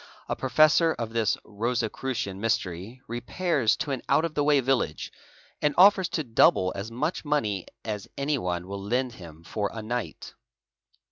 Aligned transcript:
<A 0.27 0.35
professor— 0.35 0.93
of 0.97 1.13
this 1.13 1.37
Rosicrucian 1.45 2.41
mystery 2.41 3.03
repairs 3.07 3.75
to 3.75 3.91
an 3.91 4.01
out 4.09 4.25
of 4.25 4.33
the 4.33 4.43
way 4.43 4.59
village 4.59 5.11
and 5.61 5.75
offers— 5.77 6.09
to 6.13 6.23
double 6.23 6.73
as 6.75 6.89
much 6.89 7.23
money 7.23 7.67
an 7.83 7.99
anyone 8.17 8.67
will 8.67 8.81
lend 8.81 9.11
him 9.11 9.43
for 9.43 9.69
a 9.71 9.83
night. 9.83 10.33